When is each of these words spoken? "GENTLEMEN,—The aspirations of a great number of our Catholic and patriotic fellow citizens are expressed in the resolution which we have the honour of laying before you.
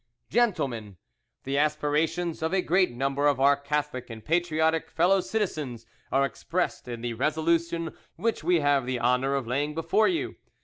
"GENTLEMEN,—The 0.31 1.59
aspirations 1.59 2.41
of 2.41 2.55
a 2.55 2.63
great 2.63 2.89
number 2.89 3.27
of 3.27 3.39
our 3.39 3.55
Catholic 3.55 4.09
and 4.09 4.25
patriotic 4.25 4.89
fellow 4.89 5.19
citizens 5.21 5.85
are 6.11 6.25
expressed 6.25 6.87
in 6.87 7.01
the 7.01 7.13
resolution 7.13 7.95
which 8.15 8.43
we 8.43 8.61
have 8.61 8.87
the 8.87 8.99
honour 8.99 9.35
of 9.35 9.45
laying 9.45 9.75
before 9.75 10.07
you. 10.07 10.37